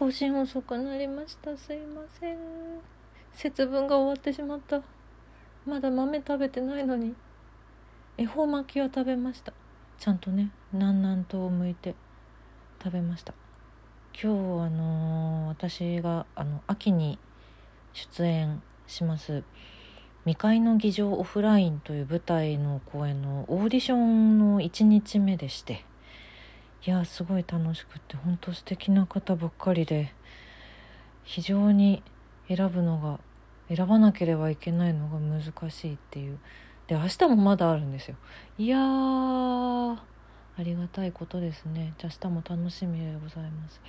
[0.00, 1.54] 更新遅くなりました。
[1.58, 2.38] すいません。
[3.34, 4.80] 節分が終わってしまった。
[5.66, 7.14] まだ豆食べてないのに。
[8.16, 9.52] 恵方巻きは食べました。
[9.98, 11.94] ちゃんとね南南東を向いて
[12.82, 13.34] 食べました。
[14.14, 17.18] 今日あのー、私があの秋に
[17.92, 19.44] 出演します
[20.24, 25.84] 「未開の議場オフライン」という舞台の公演のオーディションの1日目でして
[26.86, 30.14] いやすごい楽しくって本当素敵な方ばっかりで
[31.24, 32.02] 非常に
[32.48, 33.20] 選ぶのが
[33.74, 36.38] 選ばなければいけないのが難しいっていう。
[36.86, 38.16] で明日もまだあるんですよ。
[38.58, 39.98] いやー
[40.58, 41.92] ありがたいことですね。
[41.98, 43.80] じゃあ明日も楽しみでございます。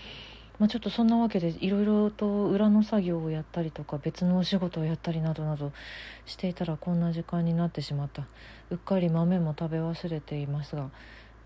[0.59, 5.71] まあ、ちょっとそんなわけでいろいろと裏の作業をやったりとか別のお仕事をやったりなどなど
[6.25, 8.27] していたらこんな時間になってしまった。
[8.69, 10.89] うっかり豆も食べ忘れていますが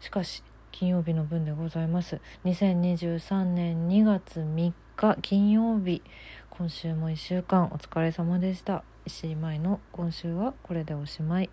[0.01, 0.43] しかし
[0.77, 2.19] 金曜日の分でございます。
[2.43, 6.03] 2023年2月3日金曜日。
[6.49, 8.83] 今週も1週間お疲れ様でした。
[9.05, 11.49] 石井舞の今週はこれでおしまい。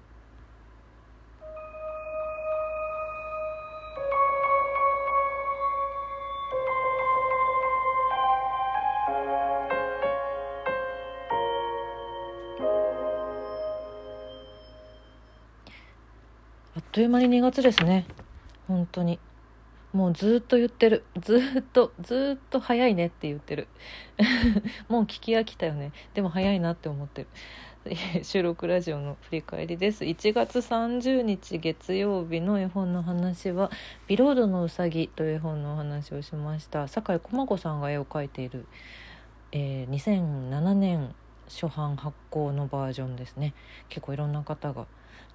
[16.75, 18.05] あっという間に2月ですね。
[18.93, 19.19] 当に。
[19.93, 21.05] もうずっと言ってる。
[21.21, 23.69] ずっとずっと早いねって言ってる。
[24.89, 25.93] もう聞き飽きたよね。
[26.15, 27.29] でも早いなって思ってる。
[28.23, 30.05] 収録ラジオの振り返りです。
[30.05, 33.71] 1月30日月曜日の絵本の話は
[34.07, 36.87] 「ビロードのうさぎ」という絵本のお話をしました。
[36.87, 38.67] 酒井駒子さんが絵を描いている、
[39.51, 41.15] えー、2007年
[41.61, 43.55] 初版発行のバージョンですね。
[43.89, 44.87] 結構いろんな方が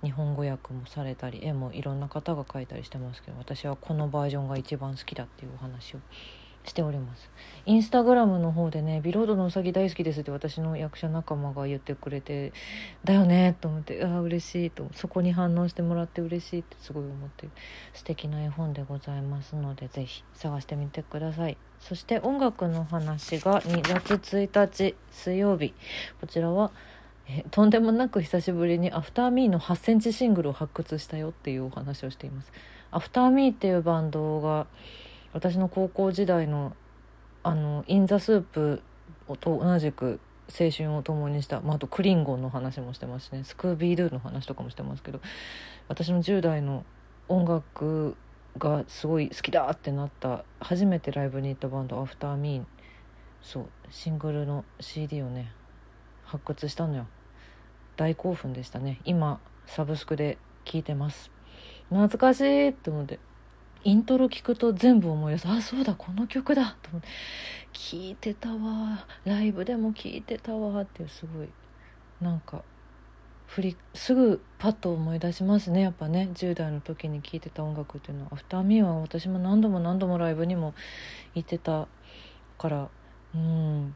[0.03, 5.99] 日本語訳もされたり絵もいろんな方が描いたりしてますけど私はこのバージョンが一番好きだっていうお話を
[6.67, 7.29] しております。
[7.65, 12.53] インスタグラムの方でね「ビロードのうさぎ大好きです」って私の役者仲間が言ってくれて
[13.03, 17.47] だよねと思ってああ嬉しいとそこに反応してもらって嬉しいってすごい思って
[17.93, 21.57] 素敵な絵本でございますので是非探してみてください。
[21.79, 25.73] そして音楽の話が2月1日水曜日。
[26.19, 26.71] こちらは
[27.29, 32.51] 「えとんでもなく久しぶりに AFTER ME の8センチシングルを発掘したよっていうお話をしています。
[32.89, 34.65] AFTER ME っていうバンドが
[35.37, 36.75] 私の高校時代の
[37.43, 38.81] あの IN THE SOUP
[39.39, 45.21] と同じく青春を共にした、まあ、あとクリンゴンの話もしてますしね SCOOBIE DO の話とかもしてますけど
[45.87, 46.83] 私の10代の
[47.29, 48.17] 音楽
[48.57, 52.65] がすごい好きだってなった初めてライブに行ったバンド「AFTER ME
[53.41, 55.51] そうシングルの CD をね
[56.25, 57.07] 発掘したのよ。
[57.95, 58.99] 大興奮でしたね。
[59.05, 61.31] 今サブスクで聴いてます。
[61.89, 63.19] 懐かしいと思って。
[63.83, 65.47] イントロ聞くと全部思い出す。
[65.47, 66.77] あそうだこの曲だ。
[66.81, 67.07] と思って。
[67.73, 69.05] 聴いてたわ。
[69.25, 71.49] ライブでも聴いてたわっていうすごい
[72.21, 72.63] なんか
[73.45, 75.81] 振りすぐパッと思い出しますね。
[75.81, 78.29] やっぱね10代の時に聴いてた音楽っていうのは。
[78.33, 80.73] アフターミーは私も何度も何度もライブにも
[81.35, 81.87] 行ってた
[82.57, 82.89] から。
[83.35, 83.95] うん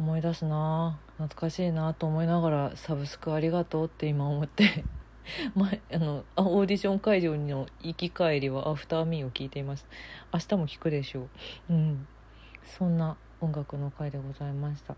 [0.00, 0.98] 思い出すな。
[1.18, 4.84] 懐かしいなと思いながらサブスクありがとうって今思って。
[5.54, 9.86] 前あのオーディション会場の行き帰りは「アフターミーを聞いています。
[10.32, 11.28] 明日も聞くでしょう。
[11.70, 12.06] うん。
[12.64, 14.96] そんな音楽の回でございました。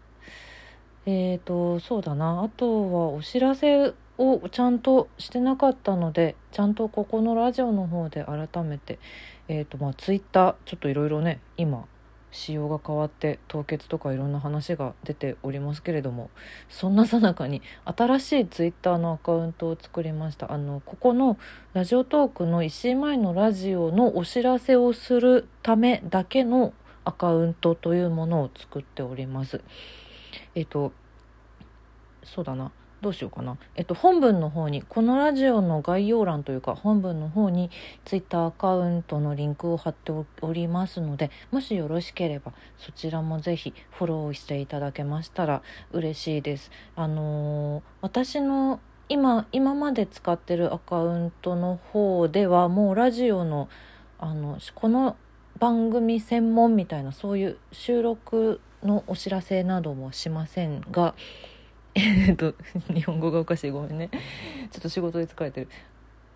[1.06, 2.42] えーとそうだな。
[2.42, 8.98] あとはお知らせをちゃんとしてなかったのでちゃんとここのラジオの方で改めて
[9.48, 11.86] えーとまあツイッターちょっといろいろね今
[12.34, 16.30] 仕様が変わって凍結とかいろんな話が出ておりますけれども
[16.68, 20.52] そんなさなかに新しいツイッターのアカウントを作りました。
[20.52, 21.38] あのここの
[21.74, 26.74] ラジオトークの石井前のラジオのお知らせをするためだけの
[27.04, 29.60] アカウントというものを作っております。
[30.56, 30.92] えっと
[32.24, 32.72] そうだな。
[33.04, 33.58] どうしようかな。
[33.76, 37.70] えっと、本文の方に、このラジオの概要欄というか、本文の方に、
[38.06, 40.10] ツイッターアカウントのリンクを貼って
[40.40, 45.60] おりますので、もしよろしければ、そちらもぜひフォローしていただけましたら
[45.92, 46.70] 嬉しいです。
[46.96, 48.80] あのー、私の
[49.10, 53.68] 今、今まで使ってるアカウントの方では、もうラジオの、
[54.18, 55.16] あの、この
[55.58, 61.14] 番組専門みたいな、そういう収録のお知らせなどもしませんが、
[61.96, 62.54] えっと
[62.92, 63.70] 日本語がおかしい。
[63.70, 64.10] ごめんね。
[64.70, 65.68] ちょっと仕事で疲れてる。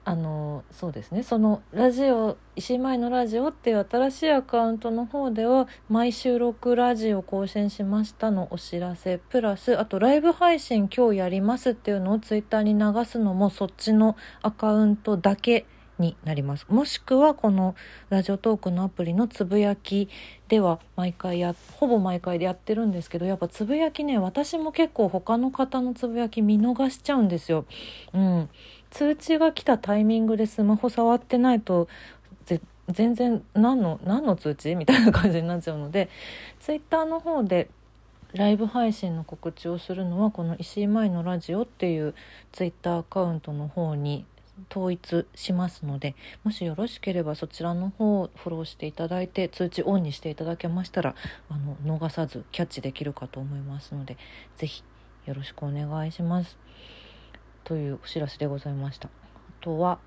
[0.05, 1.23] あのそうですね。
[1.23, 9.19] そのラジオ石井舞のラジオっていう新しいアカウントの方では毎週録ラジオ更新しましたのお知らせ。
[9.19, 15.67] プラスあとライブ配信今日やりますっていうのをツイッターに流すのもそっちのアカウントだけ。
[15.99, 16.67] になります。
[16.69, 17.75] もしくはこの
[18.11, 20.09] ラジオトークのアプリのつぶやき
[20.49, 27.65] では毎回やほぼ毎回でやってるんですけどやっぱつぶやきね私も結構他の方のつぶやき見逃しちゃうんですよ。
[28.15, 28.49] うん、
[28.91, 31.89] 通知が来たタイミングでスマホ触ってないと
[32.89, 34.75] 全然何の何の通知？
[34.75, 36.09] みたいな感じになっちゃうので
[36.59, 37.69] ツイッターの方で
[38.33, 42.15] ライブ配信の告知をするのはこの石井舞のラジオっていう
[42.53, 44.25] ツイッターアカウントの方に
[44.71, 46.15] 統一しますので
[46.45, 51.15] もしよろしければそちらの方をフォローしていただいて通知オンにしていただけましたら
[51.49, 54.17] あの逃さずキャッチできるかと思いますので
[54.57, 54.83] 是非
[55.27, 56.57] よろしくお願いします。
[57.65, 59.09] というお知らせでございました。
[59.09, 59.11] あ
[59.61, 59.99] とは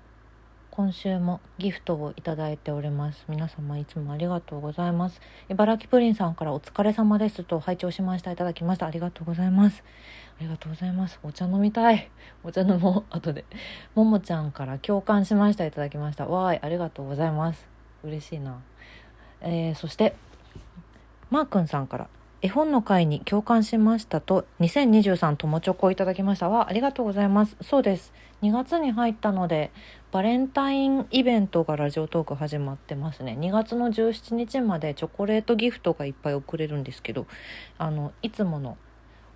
[0.74, 3.26] 今週もギフトをいただいております。
[3.28, 5.20] 皆様いつもありがとうございます。
[5.50, 8.32] 茨城プリンさんからお疲れ様ですと拝聴しました。
[8.32, 8.86] いただきました。
[8.86, 9.84] ありがとうございます。
[10.40, 11.20] ありがとうございます。
[11.22, 12.08] お茶飲みたい。
[12.42, 13.14] お茶飲もう。
[13.14, 13.44] 後で。
[13.94, 15.66] ももちゃんから共感しました。
[15.66, 16.26] いただきました。
[16.26, 16.60] わーい。
[16.62, 17.68] ありがとうございます。
[18.02, 18.58] 嬉しいな。
[19.42, 20.14] えー、そして
[21.28, 22.08] マー君さんから。
[22.44, 26.48] 絵本の会に共感しましたと2023友チョコいただきました。
[26.48, 27.56] わありがとうございます。
[27.60, 28.12] そうです。
[28.42, 29.70] 2月に入ったので
[30.10, 33.36] バレンタインイベントがラジオトーク始まってますね。
[33.38, 37.28] 2月の17日までチョコレートギフトがいっぱい送れるんですけど
[37.78, 38.76] あのいつもの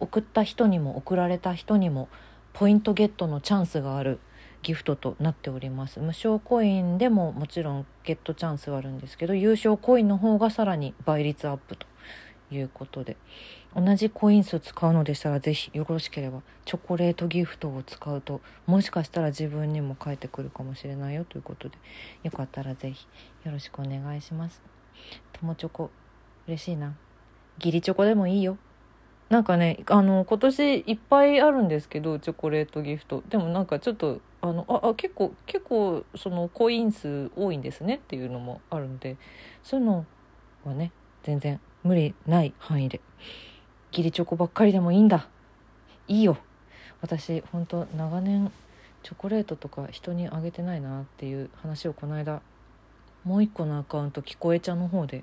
[0.01, 2.09] 送った人にも送られた人にも
[2.55, 4.19] ポイントゲットのチャンスがある
[4.65, 6.01] ギフトとなっております。
[6.01, 11.87] 無償コインでももちろんゲットチャンスはあるんですけど優勝コインの方がさらに倍率アップと。
[12.51, 13.17] いうことで。
[13.75, 21.77] 同じコイン数使うのでしたら是非よろしければチョコレートギフトを使うともしかしたら自分にも返ってくるかもしれないよということで。
[22.23, 23.07] よかったら是非
[23.45, 24.63] よろしくお願いします。
[25.33, 25.91] 友チョコ
[26.47, 26.97] 嬉しいな。
[27.59, 28.59] 義理チョコでもいいよ。
[29.29, 33.23] なんかねあの今年いっぱいあるんですけどチョコレートギフト。
[33.29, 39.17] でもなんかちょっとあのああ結構結構そのコイン数多いんですねっていうのもあるんで。
[39.63, 40.07] そういうの
[40.65, 40.93] はね
[41.25, 43.01] 全然無理ない範囲で。
[43.93, 45.29] 義理チョコばっかりでもいいんだ。
[46.09, 46.37] いいよ。
[47.01, 48.51] 私本当長年
[49.03, 52.43] チョコレートとか人にあげてないなっていう話をこの間
[53.25, 55.23] もう一個のアカウント聞こえちゃの方で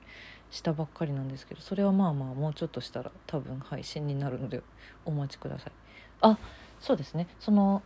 [0.51, 4.61] したばっかりなんですけどそれはまあまあもうちょっとしたら多分配信になるので
[5.03, 5.71] お待ちください。
[6.21, 6.37] あ
[6.79, 7.27] そうですね。
[7.39, 7.81] その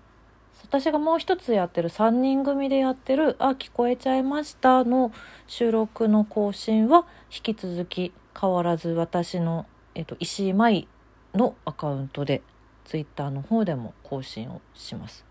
[0.64, 5.12] 私がもう一つやってる3人組でやってる「あ聞こえちゃいました」の
[5.46, 10.88] 収録の更新は引き続き変わらず私の、えっと、石井舞
[11.34, 12.42] のアカウントで
[12.86, 15.26] ツイッターの方でも更新をします。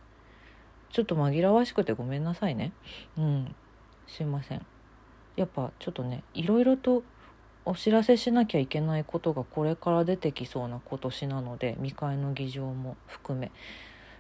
[0.91, 2.73] ちょっと紛らわしくてごめんなさいね。
[3.17, 3.55] うん。
[4.07, 4.65] すいません。
[5.37, 7.03] やっぱちょっとねいろいろと
[7.65, 13.51] お知らせしなきゃいけないことがこれから出てきそうな今年なので未開の議場も含め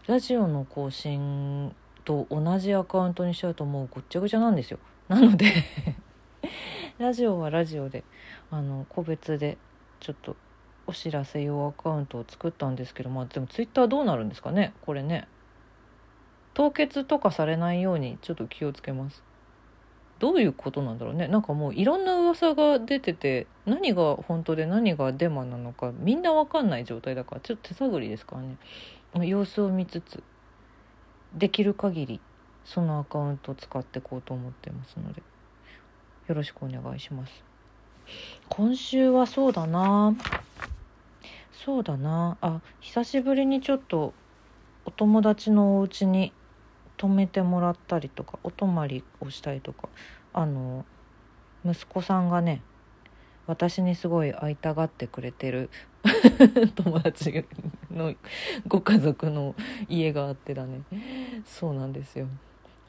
[0.06, 1.74] ラジオの更新
[2.04, 4.78] と同じアカウントにしちゃうともうごっちゃごちゃなんですよ。
[5.08, 5.46] なので
[6.98, 8.04] ラジオはラジオで
[8.50, 9.58] あの個別で
[10.00, 10.34] ちょっと
[10.86, 14.72] お知らせ用アカウントを作ったんですけどまあでもツイッターどうなるんですかね？
[14.80, 15.28] これね。
[16.54, 19.22] 凍結とかされないようにちょっと気をつけます。
[20.20, 21.28] どういうことなんだろうね？
[21.28, 29.28] なんかもういろんな噂が出てて何が本当で何がデマなのかみんな分かんない状態だからちょっと手探りですからね。
[29.28, 30.22] 様子を見つつ
[31.34, 32.20] できる限り
[32.64, 35.22] そのアカウントを使っていこうと思ってますので。
[36.28, 37.44] よろしくお願いします。
[38.48, 40.14] 今週はそうだな。
[41.52, 42.36] そうだな。
[42.40, 44.12] あ久しぶりにちょっと
[44.84, 46.32] お友達のお家に
[46.96, 49.88] 泊めてもらったりとかお泊まりをしたりとか
[50.32, 50.84] あの
[51.64, 52.62] 息子さんがね
[53.46, 55.70] 私にすごい会いたがってくれてる
[56.74, 57.44] 友達
[57.90, 58.14] の
[58.66, 59.54] ご家族の
[59.88, 60.82] 家があってだね。
[61.44, 62.26] そうなんですよ。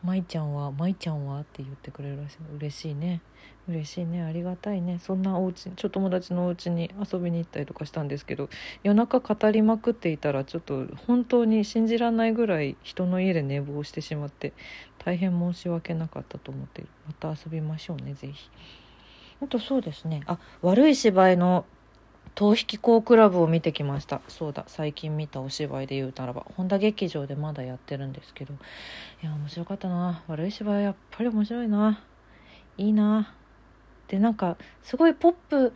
[0.03, 1.39] 舞ちゃんは舞ちゃんは？
[1.41, 2.37] って言ってくれるらしい。
[2.57, 3.21] 嬉しいね。
[3.67, 4.21] 嬉しいね。
[4.21, 4.99] ありがたいね。
[4.99, 8.49] そんなお家ちょっと友達のお家に遊びに行ったりとかしたんですけど
[8.83, 14.53] 夜中語りまくっていたらちょっと本当に信じられないぐらい人の家で寝坊してしまって
[15.03, 18.49] 大変申し訳なかったと思ってまた遊びましょうね是非
[19.43, 20.21] あとそうですね。
[20.25, 21.65] あ悪い芝居の
[22.37, 24.21] 逃避行クラブを見てきました。
[24.27, 24.63] そうだ。
[24.67, 26.45] 最近見たお芝居で言うならば。
[26.55, 28.53] 本田劇場でまだやってるんですけど。
[29.23, 30.21] いや面白かったな。
[30.27, 31.99] 悪い芝居やっぱり面白いな。
[32.77, 33.33] いいな。
[34.07, 35.73] でなんかすごいポップ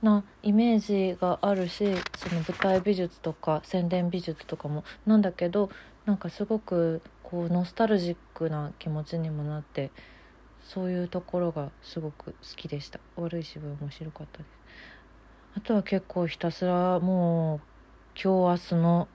[0.00, 4.84] なイメージがあるしその舞台美術とか宣伝美術とかも。
[5.06, 5.70] なんだけど
[6.06, 9.90] なんかすごくこうノスタルジックな気持ちにもなって
[10.62, 13.00] そういうところがすごく好きでした。
[13.16, 14.59] 悪い芝居面白かったです。
[15.60, 17.60] あとは結構ひたすらもう
[18.18, 19.08] 今日明日の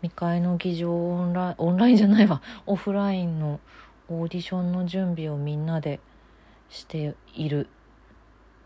[0.00, 2.40] 未開の議場オンラインオンラインじゃないわ。
[2.66, 3.58] オフラインの
[4.08, 5.98] オーディションの準備をみんなで
[6.68, 7.66] している。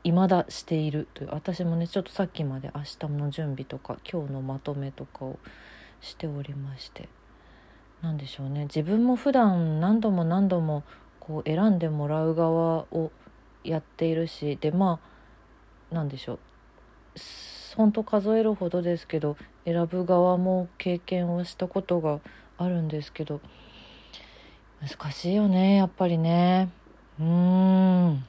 [0.04, 1.08] 未だしている。
[1.14, 5.38] という私もねちょっとさっきまで明日の準備とか今日のまとめとかを
[6.02, 7.08] しておりまして。
[8.02, 8.64] 何でしょうね。
[8.64, 10.84] 自分も普段何度も何度も
[11.18, 13.10] こう選んでもらう側を
[13.64, 14.58] やっているし。
[14.60, 15.00] でま
[15.90, 16.38] あ何でしょう。
[17.76, 22.20] 本当数えるほどですけど選ぶ側も経験をしたことが
[22.58, 23.40] あるんですけど
[24.80, 26.70] 難しいよねやっぱりね。
[27.20, 28.24] うん。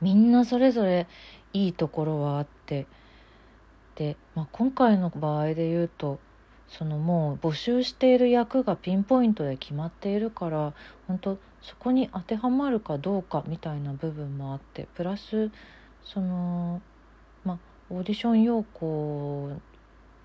[0.00, 1.06] みんなそれぞれ
[1.52, 2.86] いいところはあって。
[3.94, 6.18] で、まあ、今回の場合で言うと
[6.68, 10.72] そのもう募集している役がピンポイントで決まっているから
[11.06, 15.50] 本当そこに当てはまるかどうかみたいな部分もあってプラス
[16.02, 16.82] その
[17.90, 19.52] オーディション要項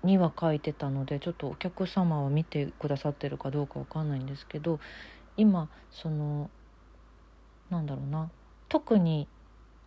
[0.02, 4.80] には書いてたのでちょっとお客様は見てくださってるかどうかわかんないんですけど
[5.36, 6.50] 今その
[7.70, 8.30] なんだろうな。
[8.68, 9.26] 特に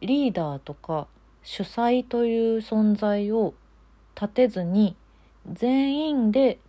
[0.01, 1.08] リーダーとか
[1.44, 3.53] 主催という存在を
[4.15, 4.96] 立てずに
[5.51, 6.60] 全員で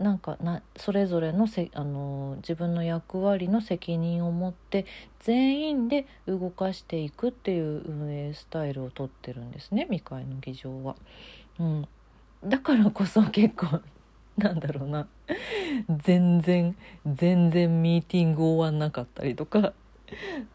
[0.00, 4.86] なんかなそれぞれのせあの自分の役割の責任を持って
[5.20, 10.96] 全員で動かしていくっていう運営スタイルをとってるんですね未開の議場は。
[11.58, 11.88] うん、
[12.42, 13.80] だからこそ結構
[14.38, 15.06] なんだろうな。
[15.98, 19.74] 全然全然ミーティング終わんなかったりとか。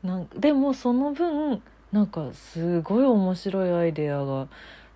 [0.04, 1.62] なんでもその分
[1.92, 4.48] なんかすごい面白いアイデアが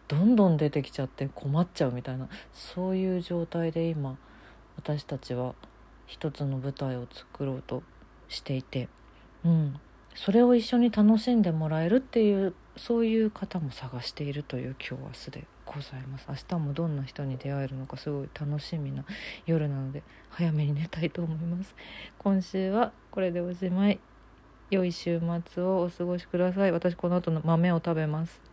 [0.07, 4.17] どんどん出てきちゃって困っちゃうみたいなそういう状態で今
[4.79, 5.55] 私たちは
[6.07, 7.83] 一つの舞台を作ろうと
[8.29, 8.87] していて、
[9.43, 9.75] うん、
[10.15, 16.27] それを一緒に楽しんでもらえるっていうそういう方も探しているという今日明日でございます。
[16.29, 19.03] 明日もどんな人に出会えるのかすごい楽しみな
[19.45, 21.75] 夜なので早めに寝たいと思います。
[22.17, 23.99] 今週はこれでおしまい。
[24.71, 26.71] 良い週末をお過ごしください。
[26.71, 28.48] 私この後の豆を食べます。